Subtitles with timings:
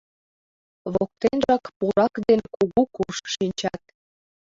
[0.93, 3.81] Воктенжак пурак ден кугу курш шинчат.